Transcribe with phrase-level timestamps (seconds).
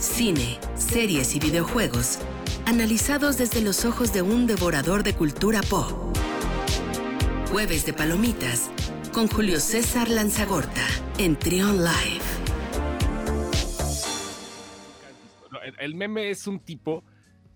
[0.00, 2.18] cine, series y videojuegos,
[2.64, 6.16] analizados desde los ojos de un devorador de cultura pop.
[7.50, 8.70] Jueves de Palomitas,
[9.12, 10.86] con Julio César Lanzagorta,
[11.18, 12.24] en Trion Live.
[15.78, 17.04] El meme es un tipo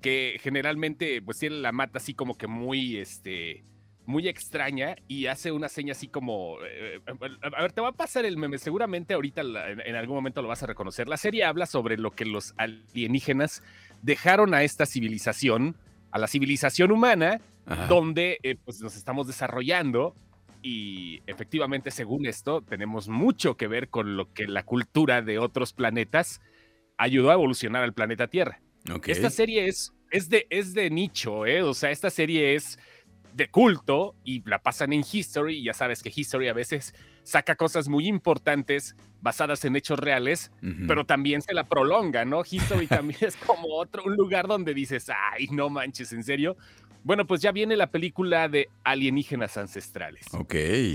[0.03, 3.65] que generalmente pues tiene la mata así como que muy, este,
[4.07, 7.00] muy extraña y hace una seña así como, eh,
[7.43, 10.62] a ver, te va a pasar el meme, seguramente ahorita en, algún momento lo vas
[10.62, 11.09] a reconocer.
[11.09, 13.62] La serie habla sobre lo que los alienígenas
[14.03, 15.76] dejaron a esta civilización,
[16.11, 17.40] a la civilización humana,
[17.89, 20.14] donde eh, pues nos estamos desarrollando
[20.61, 25.73] y efectivamente según esto tenemos mucho que ver con lo que la cultura de otros
[25.73, 26.43] planetas
[26.98, 28.61] ayudó a evolucionar al planeta Tierra.
[29.07, 31.62] Esta serie es, es, de, es de nicho, ¿eh?
[31.62, 32.78] o sea, esta serie es
[33.34, 37.57] de culto y la pasan en History, y ya sabes que History a veces saca
[37.57, 40.53] cosas muy importantes basadas en hechos reales,
[40.87, 42.43] pero también se la prolonga, ¿no?
[42.48, 46.57] History también es como otro, un lugar donde dices, ay, no manches, ¿en serio?
[47.03, 50.27] Bueno, pues ya viene la película de alienígenas ancestrales.
[50.33, 50.55] Ok,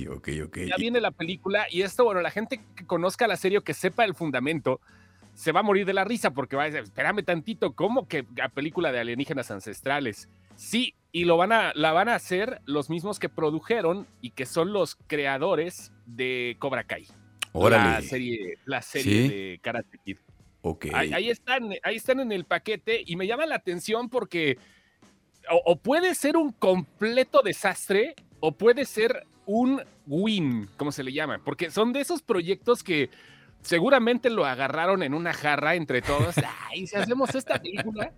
[0.09, 0.57] ok, ok.
[0.67, 3.73] Ya viene la película y esto, bueno, la gente que conozca la serie o que
[3.73, 4.79] sepa el fundamento,
[5.33, 8.25] se va a morir de la risa porque va a decir, espérame tantito, ¿cómo que
[8.35, 10.29] la película de alienígenas ancestrales?
[10.59, 14.45] Sí, y lo van a, la van a hacer los mismos que produjeron y que
[14.45, 17.07] son los creadores de Cobra Kai.
[17.53, 17.91] Órale.
[17.91, 20.17] La serie, la serie de Karate Kid.
[20.61, 20.87] Ok.
[20.93, 24.57] Ahí, están, ahí están en el paquete y me llama la atención porque
[25.63, 31.39] o puede ser un completo desastre o puede ser un win, como se le llama,
[31.41, 33.09] porque son de esos proyectos que
[33.61, 36.35] seguramente lo agarraron en una jarra entre todos.
[36.69, 38.11] Ay, si hacemos esta película.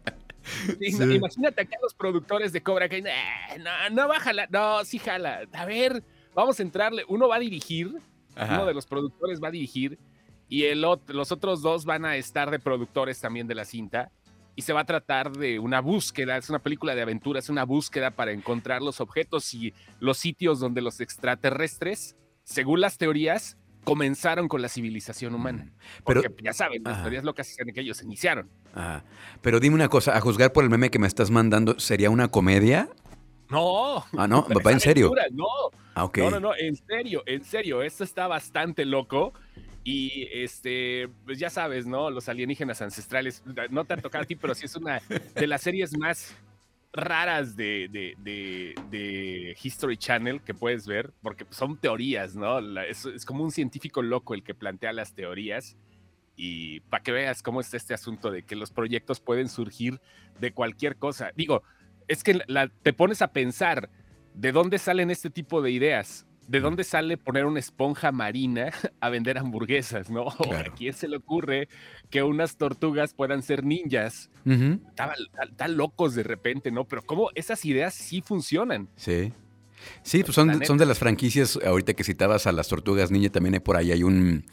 [0.80, 3.02] Imagínate acá los productores de Cobra Kai.
[3.02, 4.48] no, no bájala.
[4.50, 5.42] No, sí jala.
[5.54, 6.04] A ver,
[6.34, 7.04] vamos a entrarle.
[7.08, 7.94] Uno va a dirigir,
[8.36, 10.00] uno de los productores va a dirigir,
[10.48, 14.12] y el los otros dos van a estar de productores también de la cinta.
[14.54, 17.64] Y se va a tratar de una búsqueda, es una película de aventura, es una
[17.64, 24.48] búsqueda para encontrar los objetos y los sitios donde los extraterrestres, según las teorías, comenzaron
[24.48, 25.72] con la civilización humana.
[26.06, 28.50] Pero, Porque ya saben, las teorías locas dicen que ellos iniciaron.
[29.42, 32.30] Pero dime una cosa, a juzgar por el meme que me estás mandando, ¿sería una
[32.30, 32.90] comedia?
[33.50, 34.06] No.
[34.18, 35.12] Ah, no, va en serio.
[35.32, 35.46] No.
[35.94, 39.34] Ah, no, no, no, en serio, en serio, esto está bastante loco.
[39.84, 42.12] Y este, pues ya sabes, ¿no?
[42.12, 45.02] Los alienígenas ancestrales, no te ha tocado a ti, pero sí es una
[45.34, 46.36] de las series más
[46.94, 52.60] raras de, de, History Channel que puedes ver, porque son teorías, ¿no?
[52.82, 55.78] es, como un científico loco el que plantea las teorías.
[56.36, 60.02] Y para que veas cómo está este asunto de que los proyectos pueden surgir
[60.40, 61.32] de cualquier cosa.
[61.36, 61.62] Digo,
[62.08, 62.40] es que
[62.82, 63.90] te pones a pensar
[64.34, 66.26] de dónde salen este tipo de ideas.
[66.52, 70.28] ¿De dónde sale poner una esponja marina a vender hamburguesas, no?
[70.28, 71.70] ¿A quién se le ocurre
[72.10, 74.30] que unas tortugas puedan ser ninjas?
[74.46, 76.84] Están locos de repente, ¿no?
[76.84, 78.90] Pero cómo esas ideas sí funcionan.
[78.98, 79.32] Sí.
[80.04, 83.54] Sí, pues son, son de las franquicias, ahorita que citabas a las tortugas ninja, también
[83.54, 84.46] hay por ahí, hay un,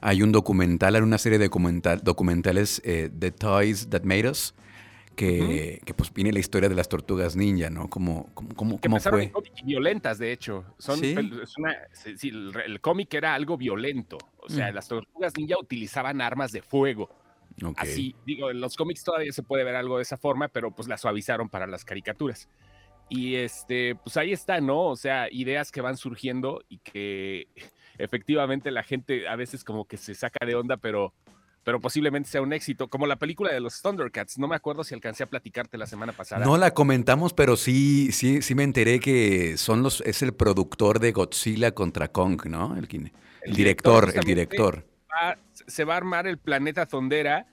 [0.00, 4.54] hay un documental, hay una serie de documental, documentales, eh, The Toys That Made Us,
[5.14, 7.88] que, pues viene la historia de las tortugas ninja, ¿no?
[7.88, 9.32] Como, como, que fue?
[9.64, 10.64] violentas, de hecho.
[10.78, 11.14] Son, ¿Sí?
[11.14, 14.18] el, cómic era algo violento.
[14.38, 14.74] O sea, mm.
[14.74, 17.10] las tortugas ninja utilizaban armas de fuego.
[17.76, 20.88] Así, digo, en los cómics todavía se puede ver algo de esa forma, pero pues
[20.88, 22.48] la suavizaron para las caricaturas.
[23.08, 24.86] Y este, pues ahí está, ¿no?
[24.86, 27.48] O sea, ideas que van surgiendo y que
[27.98, 31.12] efectivamente la gente a veces como que se saca de onda, pero
[31.64, 34.38] pero posiblemente sea un éxito, como la película de los Thundercats.
[34.38, 36.44] No me acuerdo si alcancé a platicarte la semana pasada.
[36.44, 40.98] No la comentamos, pero sí, sí, sí me enteré que son los, es el productor
[40.98, 42.76] de Godzilla contra Kong, ¿no?
[42.76, 42.88] El,
[43.42, 44.84] el, director, el director.
[45.66, 47.46] se va a armar el planeta Thundera.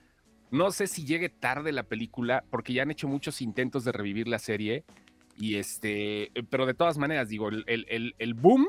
[0.50, 4.26] No sé si llegue tarde la película, porque ya han hecho muchos intentos de revivir
[4.26, 4.84] la serie.
[5.36, 8.68] Y este, pero de todas maneras, digo, el, el boom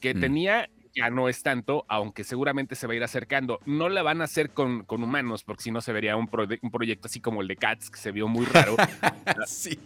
[0.00, 0.20] que mm.
[0.20, 3.60] tenía ya no es tanto, aunque seguramente se va a ir acercando.
[3.66, 6.28] No la van a hacer con, con humanos, porque si no se vería un,
[6.62, 8.76] un, proyecto así como el de Cats, que se vio muy raro.
[9.46, 9.78] sí,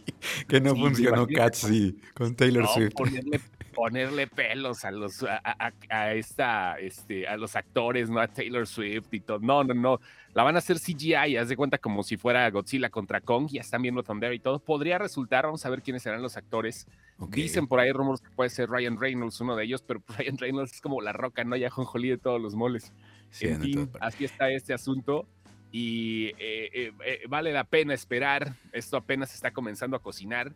[0.49, 2.95] que no funcionó Cats, sí, con Taylor Swift.
[3.75, 9.21] Ponerle, pelos a los a, esta este a los actores, no a Taylor Swift y
[9.21, 9.39] todo.
[9.39, 10.01] No, no, no.
[10.33, 13.61] La van a hacer CGI, haz de cuenta como si fuera Godzilla contra Kong, ya
[13.61, 14.61] están viendo Thunder y todo.
[14.61, 16.87] Podría resultar, vamos a ver quiénes serán los actores.
[17.31, 20.73] Dicen por ahí rumores que puede ser Ryan Reynolds, uno de ellos, pero Ryan Reynolds
[20.73, 21.57] es como la roca, ¿no?
[21.57, 22.93] Ya jonjolí de todos los moles.
[23.41, 25.27] en fin, así está este asunto.
[25.73, 28.55] Y eh, eh, eh, vale la pena esperar.
[28.73, 30.55] Esto apenas está comenzando a cocinar.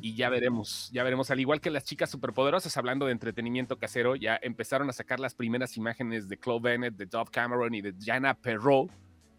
[0.00, 1.30] Y ya veremos, ya veremos.
[1.30, 5.34] Al igual que las chicas superpoderosas, hablando de entretenimiento casero, ya empezaron a sacar las
[5.34, 8.90] primeras imágenes de Chloe Bennett, de Dove Cameron y de Jana Perrault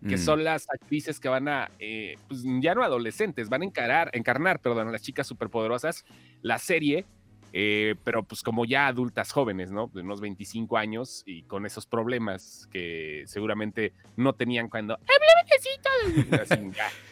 [0.08, 0.20] que mm.
[0.20, 4.60] son las actrices que van a, eh, pues ya no adolescentes, van a encarar, encarnar,
[4.60, 6.06] perdón, a las chicas superpoderosas,
[6.42, 7.06] la serie,
[7.54, 9.90] eh, pero pues como ya adultas jóvenes, ¿no?
[9.94, 15.00] De unos 25 años y con esos problemas que seguramente no tenían cuando...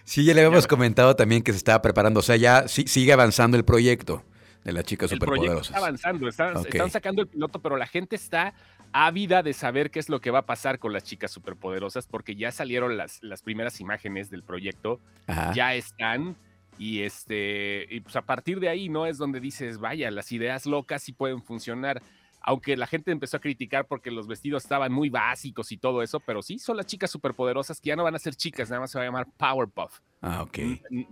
[0.04, 3.58] sí, ya le habíamos comentado también que se estaba preparando, o sea, ya sigue avanzando
[3.58, 4.24] el proyecto
[4.66, 5.68] de las chicas superpoderosas.
[5.68, 8.54] Está avanzando, están, sacando el piloto, pero la gente está
[8.98, 12.38] ávida de saber qué es lo que va a pasar con las chicas superpoderosas, porque
[12.38, 15.02] ya salieron las, las primeras imágenes del proyecto,
[15.54, 16.38] ya están,
[16.78, 19.06] y este, y pues a partir de ahí, ¿no?
[19.06, 22.02] Es donde dices, vaya, las ideas locas sí pueden funcionar.
[22.48, 26.22] Aunque la gente empezó a criticar porque los vestidos estaban muy básicos y todo eso,
[26.22, 28.92] pero sí son las chicas superpoderosas que ya no van a ser chicas, nada más
[28.92, 30.00] se va a llamar Powerpuff.
[30.22, 30.60] Ah, ok.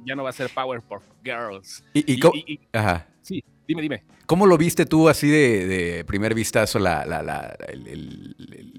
[0.05, 1.83] Ya no va a ser Powerpuff Girls.
[1.93, 2.21] ¿Y,
[2.71, 3.07] Ajá.
[3.21, 4.03] Sí, dime, dime.
[4.25, 7.05] ¿Cómo lo viste tú así de, primer vistazo la,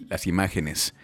[0.08, 0.94] las imágenes?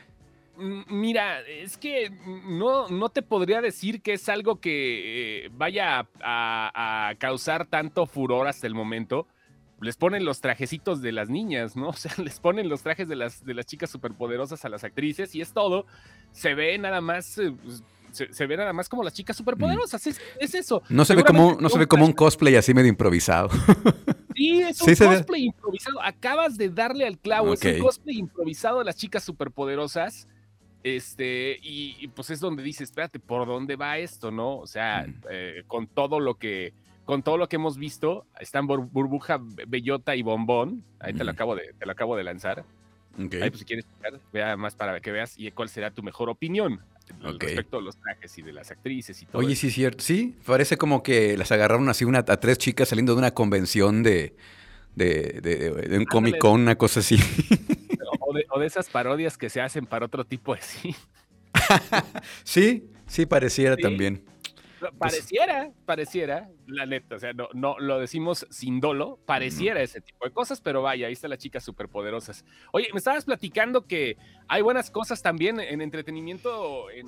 [0.60, 2.10] Mm, mira, es que
[2.46, 8.46] no, no te podría decir que es algo que eh, vaya a, causar tanto furor
[8.46, 9.26] hasta el momento.
[9.80, 11.88] Les ponen los trajecitos de las niñas, ¿no?
[11.90, 15.34] O sea, les ponen los trajes de las, de las chicas superpoderosas a las actrices
[15.34, 15.86] y es todo.
[16.32, 17.38] Se ve nada más.
[17.38, 20.82] Eh, pues, se, ve nada más como las chicas superpoderosas, es, es eso.
[20.88, 23.50] No se ve como, no se ve como un cosplay así medio improvisado.
[24.40, 26.02] Sí, es un cosplay improvisado.
[26.02, 27.52] Acabas de darle al clavo.
[27.52, 30.28] Es un cosplay improvisado de las chicas superpoderosas.
[30.82, 34.30] Este, y, pues es donde dice, espérate, ¿por dónde va esto?
[34.30, 34.56] ¿No?
[34.56, 35.14] O sea, mm.
[35.30, 36.72] eh, con todo lo que,
[37.04, 40.84] con todo lo que hemos visto, están Burbuja, Bellota y Bombón.
[41.00, 42.64] Ahí te lo acabo de, te lo acabo de lanzar.
[43.18, 43.84] Ahí, pues, si quieres
[44.32, 46.80] vea más para que veas y cuál será tu mejor opinión
[47.20, 49.38] respecto a los trajes y de las actrices y todo.
[49.38, 50.02] Oye, sí, es cierto.
[50.02, 54.02] Sí, parece como que las agarraron así una, a tres chicas saliendo de una convención
[54.02, 54.34] de,
[54.94, 57.18] de, de, un Comic Con, una cosa así.
[58.52, 60.94] O de, esas parodias que se hacen para otro tipo de sí.
[62.44, 64.24] sí, sí, pareciera también.
[64.80, 70.00] Pues pareciera, pareciera, la neta, o sea, no, no lo decimos sin dolo, pareciera ese
[70.00, 72.46] tipo de cosas, pero vaya, ahí está las chicas superpoderosas.
[72.72, 74.16] Oye, me estabas platicando que
[74.48, 77.06] hay buenas cosas también en entretenimiento en,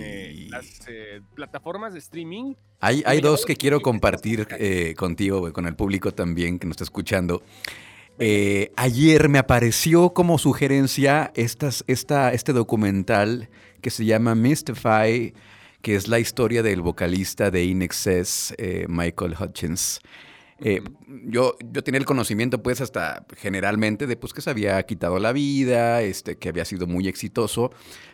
[0.00, 2.54] eh, las eh, plataformas de streaming.
[2.80, 6.84] Hay, hay dos que quiero compartir eh, contigo, con el público también que nos está
[6.84, 7.42] escuchando.
[8.76, 13.50] ayer me apareció como sugerencia estas, esta, este documental
[13.82, 15.34] que se llama Mystify
[15.82, 20.00] que es la historia del vocalista de In Excess, eh, Michael Hutchins.
[20.62, 20.82] Eh,
[21.24, 25.32] yo, yo tenía el conocimiento, pues, hasta generalmente de pues, que se había quitado la
[25.32, 27.70] vida, este, que había sido muy exitoso,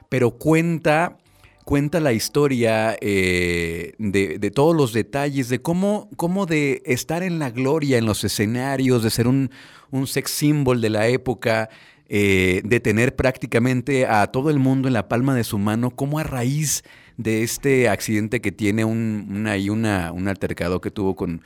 [0.08, 1.18] pero cuenta,
[1.64, 7.50] cuenta la historia eh, de, todos los detalles, de cómo, cómo de estar en la
[7.50, 9.50] gloria en los escenarios, de ser un,
[9.90, 11.68] un sex symbol de la época,
[12.08, 16.22] de tener prácticamente a todo el mundo en la palma de su mano, cómo a
[16.22, 16.84] raíz
[17.16, 21.42] de este accidente que tiene un, una, una, un altercado que tuvo con,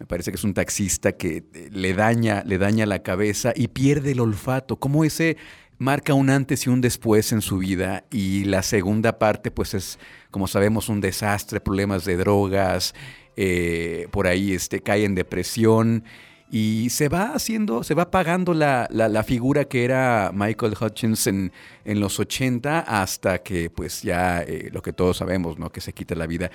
[0.00, 3.68] me parece que es un taxista que eh, le daña, le daña la cabeza y
[3.68, 4.76] pierde el olfato.
[4.76, 5.36] Cómo ese
[5.76, 8.04] marca un antes y un después en su vida.
[8.10, 9.98] Y la segunda parte, pues es,
[10.30, 12.94] como sabemos, un desastre, problemas de drogas,
[13.36, 16.04] eh, por ahí este, cae en depresión
[16.50, 21.52] y se va haciendo, se va apagando la, la, figura que era Michael Hutchins en,
[21.84, 25.70] los 80 hasta que pues ya eh, lo que todos sabemos, ¿no?
[25.70, 26.50] Que se quita la vida.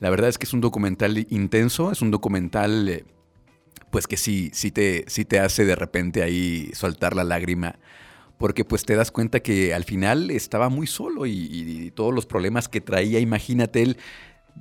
[0.00, 3.04] La verdad es que es un documental intenso, es un documental eh,
[3.90, 7.76] pues que sí, sí te, sí te hace de repente ahí soltar la lágrima
[8.38, 12.68] porque pues te das cuenta que al final estaba muy solo y, todos los problemas
[12.68, 13.96] que traía, imagínate él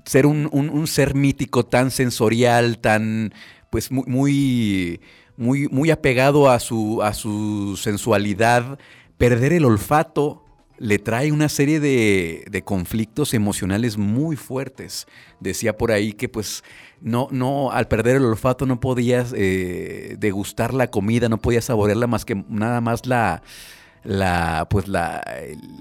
[0.05, 3.34] ser un, un ser mítico tan sensorial, tan
[3.69, 5.00] pues muy,
[5.36, 8.79] muy, muy apegado a su, a su sensualidad,
[9.17, 10.43] perder el olfato
[10.79, 15.07] le trae una serie de, de, conflictos emocionales muy fuertes.
[15.39, 16.63] Decía por ahí que pues
[17.01, 22.07] no, no, al perder el olfato no podías eh, degustar la comida, no podías saborearla
[22.07, 23.41] más que nada más la,
[24.03, 25.24] la, pues la,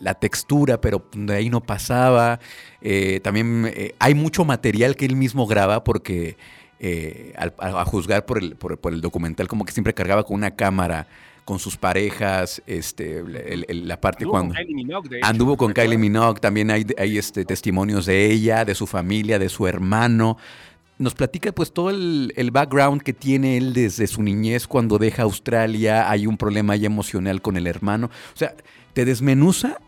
[0.01, 2.41] la, textura, pero de ahí no pasaba.
[2.81, 6.37] Eh, también eh, hay mucho material que él mismo graba porque
[6.79, 11.07] eh, a, juzgar por el, por, el documental, como que siempre cargaba con una cámara
[11.47, 13.23] con sus parejas, este,
[13.69, 14.55] la parte cuando
[15.23, 19.49] anduvo con Kylie Minogue, también hay, hay este, testimonios de ella, de su familia, de
[19.49, 20.39] su hermano.
[20.99, 26.11] Nos platica pues todo el, background que tiene él desde su niñez cuando deja Australia,
[26.11, 28.11] hay un problema ahí emocional con el hermano.
[28.35, 28.55] O sea,
[28.93, 29.79] te desmenuza,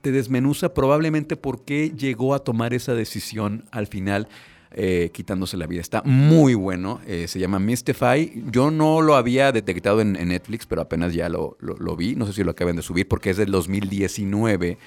[0.00, 4.26] te desmenuza probablemente por qué llegó a tomar esa decisión al final
[4.74, 5.80] eh, quitándose la vida.
[5.80, 8.42] Está muy bueno, eh, se llama Mystify.
[8.50, 11.56] Yo no lo había detectado en, Netflix, pero apenas ya lo,
[11.96, 12.16] vi.
[12.16, 14.78] No sé si lo acaban de subir porque es del 2019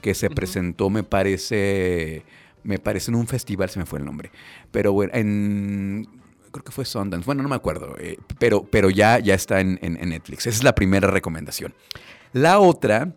[0.00, 2.22] que se presentó, me parece,
[2.62, 4.30] me parece en un festival, se me fue el nombre.
[4.70, 6.06] Pero bueno, en
[6.50, 9.78] creo que fue Sundance, bueno, no me acuerdo, eh, pero, pero ya, ya está en,
[9.82, 10.46] en, Netflix.
[10.46, 11.74] Esa es la primera recomendación.
[12.32, 13.16] La otra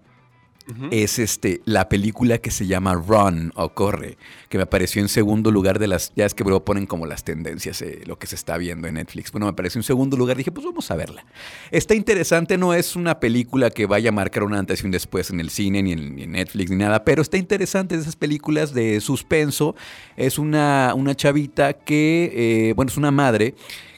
[0.92, 4.18] es este, la película que se llama Run o Corre,
[4.50, 7.24] que me apareció en segundo lugar de las, ya es que luego ponen como las
[7.24, 9.32] tendencias, eh, lo que se está viendo en Netflix.
[9.32, 11.26] Bueno, me apareció en segundo lugar, dije, pues vamos a verla.
[11.72, 15.30] Está interesante, no es una película que vaya a marcar una antes y un después
[15.30, 19.76] en el cine, ni en, Netflix, ni nada, pero está interesante esas películas de suspenso.
[20.16, 23.56] Es una, una chavita que, eh, bueno, es una madre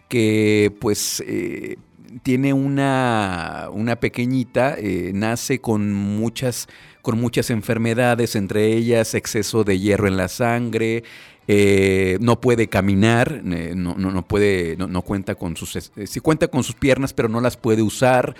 [0.09, 1.77] que pues eh,
[2.23, 6.67] tiene una, una pequeñita, eh, nace con muchas,
[7.01, 11.03] con muchas enfermedades, entre ellas exceso de hierro en la sangre,
[11.47, 16.63] eh, no puede caminar, eh, no, no, puede, no, cuenta con sus, sí cuenta con
[16.63, 18.35] sus piernas, pero no las puede usar,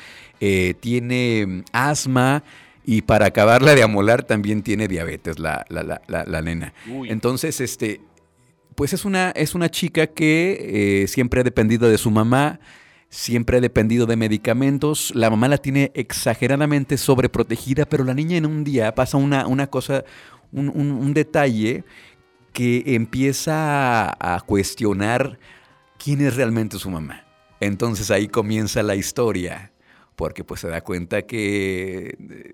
[0.80, 2.44] tiene asma
[2.86, 6.74] y para acabarla de amolar también tiene diabetes la, la, la, nena.
[7.08, 8.02] Entonces, este,
[8.76, 12.60] pues es una, es una chica que siempre ha dependido de su mamá,
[13.10, 18.46] siempre ha dependido de medicamentos, la mamá la tiene exageradamente sobreprotegida, pero la niña en
[18.46, 20.04] un día pasa una, una cosa,
[20.52, 21.84] un, detalle
[22.54, 25.40] que empieza a, cuestionar
[25.98, 27.26] quién es realmente su mamá.
[27.60, 29.72] Entonces ahí comienza la historia,
[30.16, 32.54] porque pues se da cuenta que eh,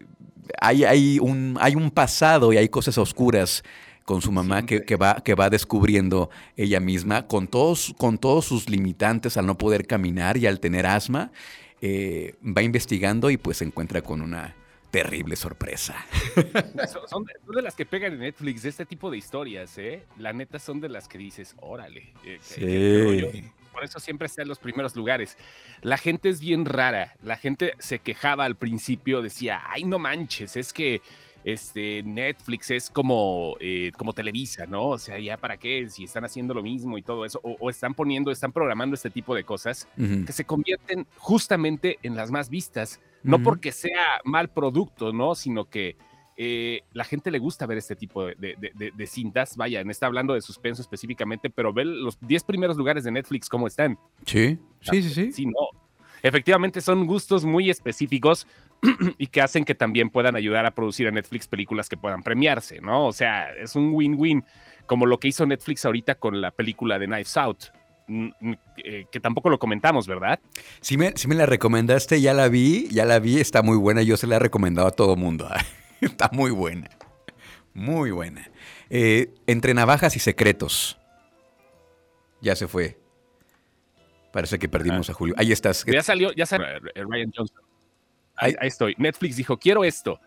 [0.62, 3.64] hay, hay, un, hay un pasado y hay cosas oscuras
[4.06, 8.70] con su mamá que, va, que va descubriendo ella misma, con todos, con todos sus
[8.70, 11.32] limitantes al no poder caminar y al tener asma,
[11.82, 14.56] eh, va investigando y pues se encuentra con una
[14.92, 16.06] terrible sorpresa.
[17.10, 20.06] Son, de las que pegan en Netflix, este tipo de historias, ¿eh?
[20.18, 22.14] La neta son de las que dices, órale.
[22.24, 23.44] Eh, sí.
[23.74, 25.38] por eso siempre está en los primeros lugares.
[25.82, 27.16] La gente es bien rara.
[27.22, 31.02] La gente se quejaba al principio, decía, ay, no manches, es que
[31.46, 34.88] este, Netflix es como, eh, como Televisa, ¿no?
[34.88, 37.94] O sea, ya para qué, si están haciendo lo mismo y todo eso, o, están
[37.94, 43.00] poniendo, están programando este tipo de cosas que se convierten justamente en las más vistas,
[43.22, 45.36] no porque sea mal producto, ¿no?
[45.36, 45.98] Sino que
[46.36, 49.56] eh, la gente le gusta ver este tipo de, cintas.
[49.56, 53.50] Vaya, en está hablando de suspenso específicamente, pero ve los 10 primeros lugares de Netflix
[53.50, 54.00] cómo están.
[54.25, 55.32] Sí, sí, sí, sí.
[55.32, 55.86] Sí, no.
[56.24, 58.48] Efectivamente, son gustos muy específicos
[59.17, 62.82] y que hacen que también puedan ayudar a producir a Netflix películas que puedan premiarse,
[62.82, 63.08] ¿no?
[63.08, 64.44] O sea, es un win-win,
[64.86, 67.65] como lo que hizo Netflix ahorita con la película de Knives Out.
[68.08, 70.39] Eh, que tampoco lo comentamos, ¿verdad?
[70.79, 74.15] Sí me, me la recomendaste, ya la vi, ya la vi, está muy buena, yo
[74.15, 75.50] se la he recomendado a todo mundo.
[76.01, 76.89] está muy buena,
[77.74, 78.48] muy buena.
[78.89, 81.00] Eh, entre navajas y secretos.
[82.41, 83.00] Ya se fue.
[84.32, 85.34] Parece que perdimos a Julio.
[85.38, 85.84] Ahí estás.
[85.86, 87.65] Ya salió, ya salió eh, Ryan Johnson.
[88.38, 88.96] Ahí, estoy.
[88.98, 90.20] Netflix dijo, quiero esto.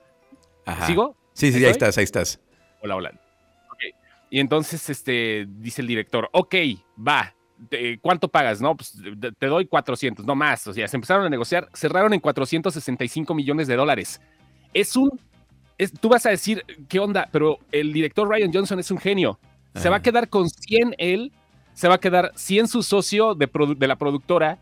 [0.87, 1.17] ¿Sigo?
[1.33, 2.41] Sí, sí, ahí, estás, ahí estás.
[2.83, 3.13] Hola, hola.
[4.31, 6.55] Y entonces este, dice el director, ok,
[7.07, 7.35] va,
[8.03, 8.61] ¿cuánto pagas?
[8.61, 8.95] No, pues
[9.39, 10.67] te doy 400, no más.
[10.67, 14.21] O sea, se empezaron a negociar, cerraron en 465 millones de dólares.
[14.75, 15.19] Es un,
[16.01, 17.29] tú vas a decir, ¿qué onda?
[17.33, 19.39] Pero el director Ryan Johnson es un genio.
[19.75, 21.33] Se va a quedar con 100 él,
[21.73, 24.59] se va a quedar 100 su socio de, de la productora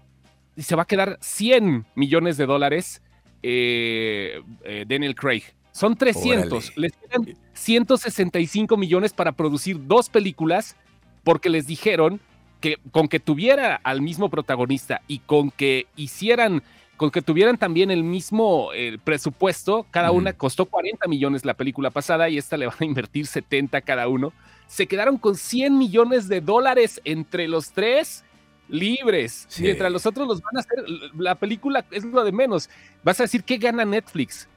[0.55, 3.03] y se va a quedar 100 millones de dólares
[3.49, 5.43] eh, eh, Daniel Craig.
[5.71, 6.77] Son 300.
[6.77, 10.75] Les quedan 165 millones para producir dos películas
[11.23, 12.21] porque les dijeron
[12.61, 16.65] que con que tuviera al mismo protagonista y con que hicieran,
[16.97, 21.91] con que tuvieran también el mismo eh, presupuesto, cada una costó 40 millones la película
[21.91, 24.33] pasada y esta le van a invertir 70 cada uno.
[24.67, 28.25] Se quedaron con 100 millones de dólares entre los tres
[28.69, 30.85] libres, mientras los otros los van a hacer,
[31.17, 32.69] la película es lo de menos.
[33.03, 34.49] Vas a decir, ¿qué gana Netflix?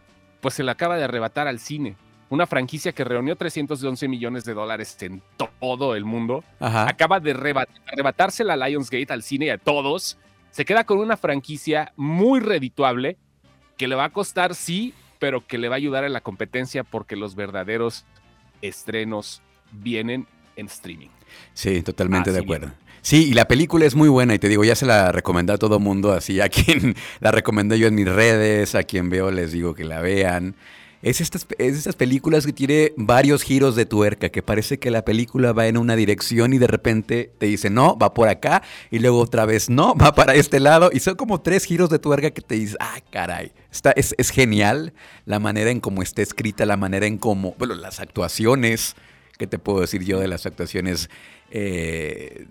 [0.41, 1.95] Pues se le acaba de arrebatar al cine.
[2.29, 6.43] Una franquicia que reunió 311 millones de dólares en todo el mundo.
[6.59, 10.17] Acaba de arrebatarse la Lionsgate al cine y a todos.
[10.51, 13.17] Se queda con una franquicia muy redituable
[13.77, 16.83] que le va a costar, sí, pero que le va a ayudar en la competencia
[16.83, 18.05] porque los verdaderos
[18.61, 21.09] estrenos vienen en streaming.
[21.53, 22.71] Sí, totalmente de acuerdo.
[23.01, 25.57] Sí, y la película es muy buena y te digo, ya se la recomendé a
[25.57, 29.51] todo mundo, así a quien la recomendé yo en mis redes, a quien veo les
[29.51, 30.55] digo que la vean.
[31.01, 35.05] Es estas, es estas películas que tiene varios giros de tuerca, que parece que la
[35.05, 38.99] película va en una dirección y de repente te dice, no, va por acá, y
[38.99, 42.31] luego otra vez, no, va para este lado, y son como tres giros de tuerca
[42.31, 44.93] que te dices, ah, caray, Está, es, es genial
[45.25, 48.95] la manera en cómo está escrita, la manera en cómo, bueno, las actuaciones,
[49.37, 51.09] ¿qué te puedo decir yo de las actuaciones
[51.51, 52.45] eh,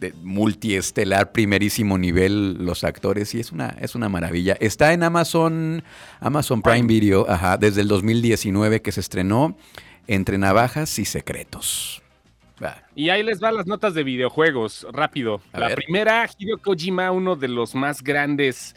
[0.00, 3.34] de, multiestelar, primerísimo nivel, los actores?
[3.34, 4.56] Y es una, es una maravilla.
[4.60, 5.82] Está en Amazon,
[6.20, 9.56] Amazon Prime Video, ajá, desde el 2019 que se estrenó,
[10.06, 12.02] entre navajas y secretos.
[12.94, 15.40] Y ahí les van las notas de videojuegos, rápido.
[15.52, 18.76] la primera, Hideo Kojima, uno de los más grandes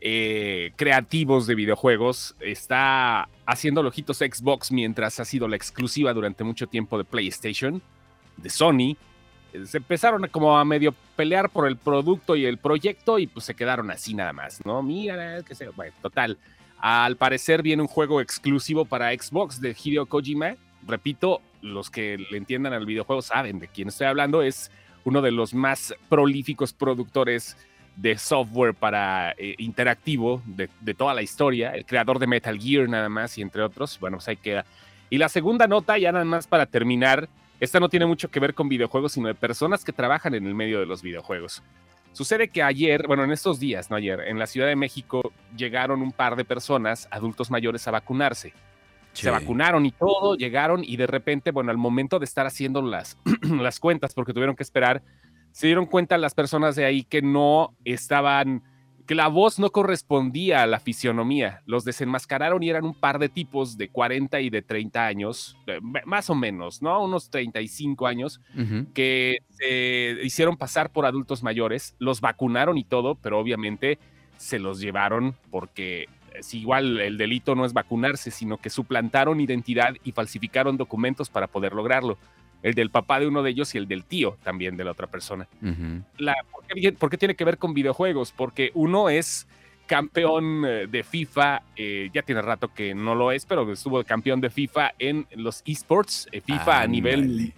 [0.00, 6.66] eh, creativos de videojuegos, está haciendo ojitos Xbox mientras ha sido la exclusiva durante mucho
[6.66, 7.82] tiempo de PlayStation,
[8.36, 8.96] de Sony.
[9.64, 13.54] Se empezaron como a medio pelear por el producto y el proyecto y pues se
[13.54, 14.82] quedaron así nada más, ¿no?
[14.82, 16.38] Mira, que sé, bueno, total.
[16.78, 20.56] Al parecer viene un juego exclusivo para Xbox de Hideo Kojima.
[20.86, 24.42] Repito, los que le entiendan al videojuego saben de quién estoy hablando.
[24.42, 24.70] Es
[25.04, 27.56] uno de los más prolíficos productores
[27.96, 33.08] de software para eh, interactivo de, toda la historia, el creador de Metal Gear nada
[33.08, 33.98] más y entre otros.
[33.98, 34.66] Bueno, pues ahí queda.
[35.08, 37.28] Y la segunda nota, ya nada más para terminar,
[37.60, 40.54] esta no tiene mucho que ver con videojuegos, sino de personas que trabajan en el
[40.54, 41.62] medio de los videojuegos.
[42.12, 46.00] Sucede que ayer, bueno, en estos días, no ayer, en la Ciudad de México llegaron
[46.00, 48.54] un par de personas, adultos mayores, a vacunarse.
[49.12, 53.18] Se vacunaron y todo, llegaron y de repente, bueno, al momento de estar haciendo las,
[53.42, 55.02] las cuentas, porque tuvieron que esperar,
[55.52, 58.62] se dieron cuenta las personas de ahí que no estaban,
[59.06, 61.62] que la voz no correspondía a la fisionomía.
[61.64, 65.56] Los desenmascararon y eran un par de tipos de 40 y de 30 años,
[66.04, 67.02] más o menos, ¿no?
[67.02, 68.40] Unos 35 años,
[68.94, 73.98] que se hicieron pasar por adultos mayores, los vacunaron y todo, pero obviamente
[74.36, 76.08] se los llevaron porque
[76.40, 81.46] si igual el delito no es vacunarse, sino que suplantaron identidad y falsificaron documentos para
[81.46, 82.18] poder lograrlo.
[82.62, 85.06] El del papá de uno de ellos y el del tío también de la otra
[85.06, 85.46] persona.
[86.98, 88.32] ¿por, qué, tiene que ver con videojuegos?
[88.32, 89.46] Porque uno es
[89.86, 94.40] campeón eh, de FIFA, eh, ya tiene rato que no lo es, pero estuvo campeón
[94.40, 97.54] de FIFA en los esports, eh, FIFA a nivel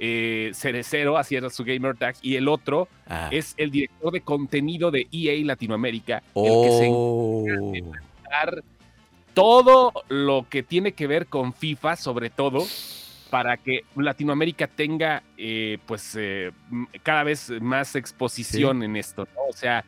[0.00, 3.28] eh, Cerecero, así era su gamer tag, y el otro ah.
[3.32, 8.64] es el director de contenido de EA Latinoamérica, el que se encarga de oh.
[9.34, 12.64] todo lo que tiene que ver con FIFA, sobre todo,
[13.30, 16.52] para que Latinoamérica tenga eh, pues eh,
[17.02, 19.84] cada vez más exposición en esto, O sea,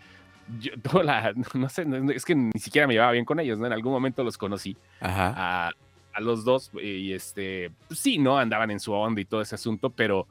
[0.59, 0.73] yo,
[1.55, 3.67] no sé, es que ni siquiera me llevaba bien con ellos, ¿no?
[3.67, 4.77] En algún momento los conocí.
[5.01, 5.71] Ajá
[6.13, 8.39] a los dos y este, pues sí, ¿no?
[8.39, 10.27] Andaban en su onda y todo ese asunto, pero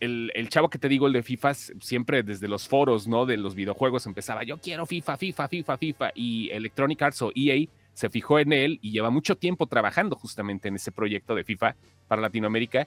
[0.00, 3.26] el, el, chavo que te digo, el de FIFA, siempre desde los foros, ¿no?
[3.26, 7.66] De los videojuegos empezaba, yo quiero FIFA, FIFA, FIFA, FIFA, y Electronic Arts o EA
[7.94, 11.76] se fijó en él y lleva mucho tiempo trabajando justamente en ese proyecto de FIFA
[12.08, 12.86] para Latinoamérica.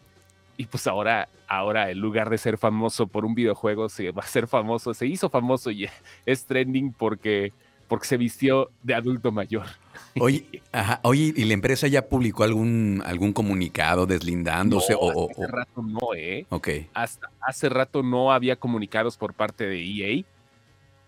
[0.58, 4.28] Y pues ahora, ahora en lugar de ser famoso por un videojuego, se va a
[4.28, 5.88] ser famoso, se hizo famoso y
[6.26, 7.54] es trending porque
[7.88, 9.65] porque se vistió de adulto mayor.
[10.20, 14.93] Oye, ajá, oye, ¿y la empresa ya publicó algún, algún comunicado deslindándose?
[15.00, 16.46] o, hace rato no, ¿eh?
[16.50, 16.70] Ok.
[16.93, 20.24] Hasta hace rato no había comunicados por parte de EA,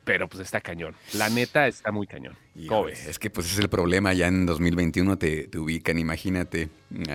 [0.04, 0.96] pero pues está cañón.
[1.14, 2.36] La neta está muy cañón.
[3.08, 6.70] Es que pues es el problema, ya en 2021 te, te ubican, imagínate.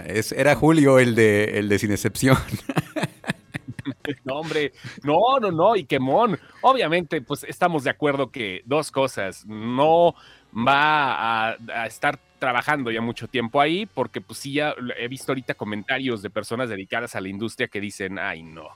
[0.06, 2.36] Es, era Julio el de, el de Sin Excepción.
[4.24, 6.38] no, hombre, no, no, no, y quemón.
[6.62, 10.14] Obviamente, pues estamos de acuerdo que dos cosas, no
[10.56, 15.54] va a, estar trabajando ya mucho tiempo ahí, porque pues sí, ya he visto ahorita
[15.54, 18.68] comentarios de personas dedicadas a la industria que dicen, ay, no.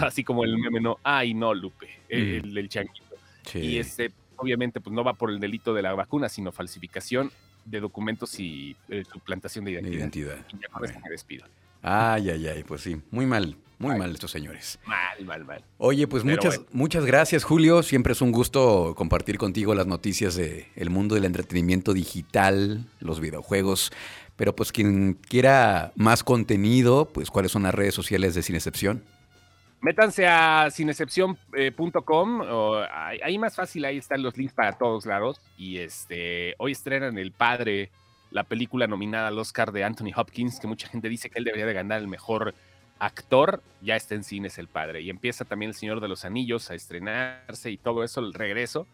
[0.00, 3.07] Así como el meme, no, ay, no, Lupe, el, del changuito.
[3.54, 7.30] Y este, obviamente, pues no va por el delito de la vacuna, sino falsificación
[7.64, 9.98] de documentos y eh, suplantación de identidad.
[9.98, 10.36] identidad.
[10.52, 11.46] Y ya con me despido.
[11.82, 14.80] Ay, ay, ay, pues sí, muy mal, muy mal estos señores.
[14.84, 15.64] Mal, mal, mal.
[15.78, 17.82] Oye, pues muchas, muchas gracias, Julio.
[17.82, 23.20] Siempre es un gusto compartir contigo las noticias del el mundo del entretenimiento digital, los
[23.20, 23.92] videojuegos.
[24.36, 29.02] Pero pues quien quiera más contenido, pues cuáles son las redes sociales de Sin Excepción.
[29.80, 32.42] Métanse a sinexcepción.com,
[32.90, 35.40] ahí más fácil, ahí están los links para todos lados.
[35.56, 37.90] Y este, hoy estrenan El Padre,
[38.30, 41.66] la película nominada al Oscar de Anthony Hopkins, que mucha gente dice que él debería
[41.66, 42.54] de ganar el mejor
[42.98, 45.02] actor, ya está en cines el padre.
[45.02, 48.86] Y empieza también El Señor de los Anillos a estrenarse y todo eso, el regreso,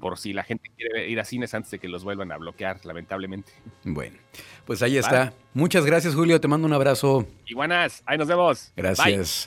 [0.00, 2.84] por si la gente quiere ir a cines antes de que los vuelvan a bloquear,
[2.84, 3.52] lamentablemente.
[3.84, 4.18] Bueno,
[4.66, 5.32] pues ahí está.
[5.54, 6.40] Muchas gracias, Julio.
[6.40, 7.26] Te mando un abrazo.
[7.46, 8.72] Iguanas, ahí nos vemos.
[8.76, 9.46] Gracias.